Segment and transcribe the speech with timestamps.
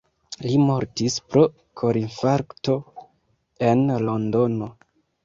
[0.43, 1.43] Li mortis pro
[1.81, 2.79] korinfarkto
[3.69, 4.71] en Londono.